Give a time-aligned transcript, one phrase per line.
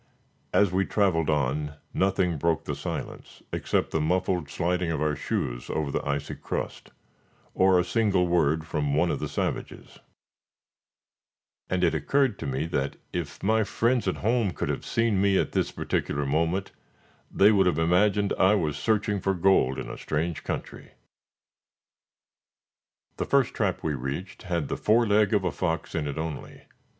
[0.51, 5.69] As we traveled on, nothing broke the silence, except the muffled sliding of our shoes
[5.69, 6.89] over the icy crust,
[7.53, 9.99] or a single word from one of the savages;
[11.69, 15.37] and it occurred to me that if my friends at home could have seen me
[15.37, 16.71] at this particular moment,
[17.29, 20.93] they would have imagined I was searching for gold in a strange country.
[23.17, 26.63] The first trap we reached had the fore leg of a fox in it only.